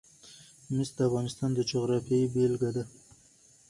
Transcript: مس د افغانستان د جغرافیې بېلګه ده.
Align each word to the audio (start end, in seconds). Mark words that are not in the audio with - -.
مس 0.75 0.89
د 0.97 0.99
افغانستان 1.09 1.49
د 1.53 1.59
جغرافیې 1.69 2.31
بېلګه 2.33 2.69
ده. 2.75 2.83